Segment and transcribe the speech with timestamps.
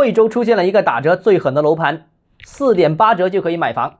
[0.00, 2.06] 惠州出现了一个打折最狠的楼盘，
[2.42, 3.98] 四点八折就可以买房。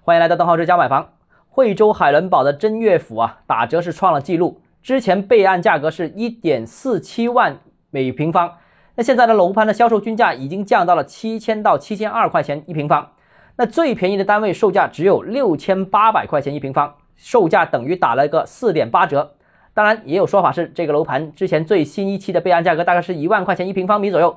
[0.00, 1.10] 欢迎来到邓浩之家买房。
[1.50, 4.62] 惠州海伦堡的真悦府啊，打折是创了记录。
[4.82, 7.58] 之前备案价格是一点四七万
[7.90, 8.54] 每平方，
[8.94, 13.10] 那现在的楼盘的销售均价已经降到了七千到七千二块钱一平方。
[13.56, 19.34] 那最便宜的单位售价只有六千八百块钱一平方，售价等于打了个四点八折。
[19.74, 24.34] 当然，也有说法是这个楼盘之前最新一期的备案价格大概是一万块钱一平方米左右。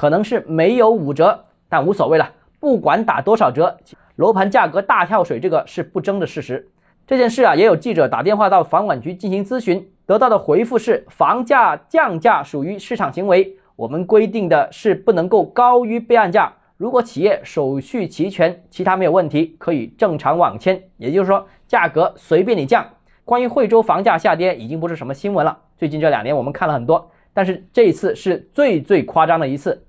[0.00, 2.32] 可能是没有五折，但无所谓了。
[2.58, 3.76] 不管打多少折，
[4.16, 6.66] 楼盘价格大跳水，这个是不争的事实。
[7.06, 16.50] 这件事啊，也有记者打电话到房管局进行咨询，得到的回复是：房价降价属于市场行为，我们规定的是不能够高于备案价。
[16.78, 20.82] 如果企业手续齐全，其他没有问题，可以正常网签。
[20.96, 22.82] 也就是说，价格随便你降。
[23.26, 25.58] 关于惠州房价下跌，已经不是什么新闻了。
[25.76, 29.84] 最近这两年我们看了很多，但是这一次是最最夸张的一次。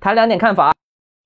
[0.00, 0.72] 谈两点看法。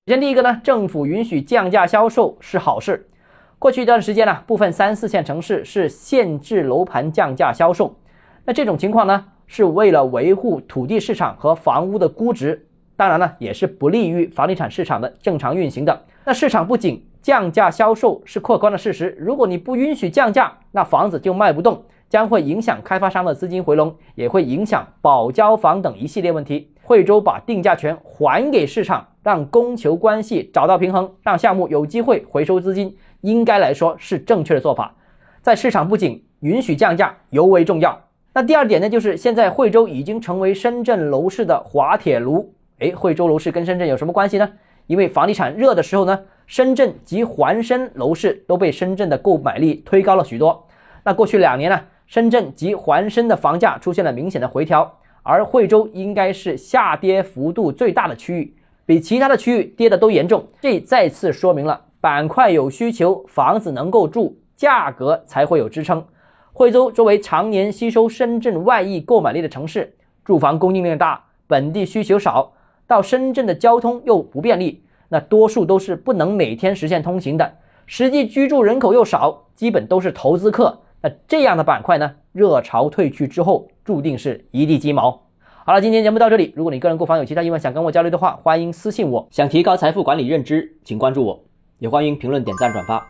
[0.05, 3.09] 首先，第一个呢，政府允许降价销售是好事。
[3.57, 7.95] 过去一段时间呢，部分三四线城市是限制楼盘降价销售。
[8.43, 16.03] 那这种情况呢，是为了维护土地市场和房屋的估值，当然呢，也是不利于房地产市场的正常运行的。
[16.25, 19.15] 那市场不仅，降价销售是客观的事实。
[19.17, 26.74] 如果你不允许降价，那房子就卖不动，将会影响开发商的资金回笼，也会影响保交房等一系列问题。
[26.85, 34.93] 惠州把定价权还给市场，让供求关系找到平衡，让项目有机会回收资金，应该来说是正确的做法。
[35.41, 37.99] 在市场不景，允许降价尤为重要。
[38.35, 42.53] 那第二点呢，就是现在惠州已经成为深圳楼市的滑铁卢。
[42.77, 44.47] 诶，惠州楼市跟深圳有什么关系呢？
[44.85, 50.67] 因为房地产热的时候呢，深圳及环深楼市都被深圳的购买力推高了许多。
[51.03, 54.99] 那过去两年呢，深圳及环深的房价出现了明显的回调。
[55.27, 58.53] 而惠州应该是下跌幅度最大的区域，
[58.85, 60.45] 比其他的区域跌的都严重。
[60.61, 66.05] 这再次说明了板块有需求，房子能够住，价格才会有支撑。
[66.53, 69.91] 惠州作为常年吸收深圳外溢购买力的城市，
[70.23, 72.53] 住房供应量大，本地需求少，
[72.85, 77.51] 到深圳的交通又不便利，那多数都是不能每天实现通行的，
[77.87, 80.81] 实际居住人口又少，基本都是投资客。
[81.01, 82.13] 那这样的板块呢？
[82.31, 85.21] 热潮退去之后，注定是一地鸡毛。
[85.63, 86.51] 好了，今天节目到这里。
[86.55, 89.27] 如果你个人购房有其他疑问，想跟我交流的话，欢迎私信我。
[89.31, 91.43] 想提高财富管理认知，请关注我，
[91.79, 93.03] 也欢迎评论、点赞、转发。